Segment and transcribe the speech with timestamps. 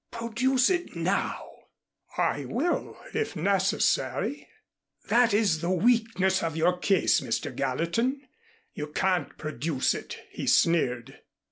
[0.09, 1.47] "Produce it now"
[2.17, 4.47] "I will, if necessary."
[5.09, 7.55] "That is the weakness of your case, Mr.
[7.55, 8.23] Gallatin;
[8.73, 11.19] you can't produce it," he sneered.